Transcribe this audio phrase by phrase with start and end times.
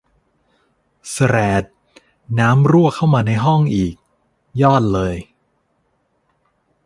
[1.11, 1.63] แสรด
[2.39, 3.95] น้ำรั่วเข้ามาในห้องอีก
[4.61, 5.15] ยอดเลย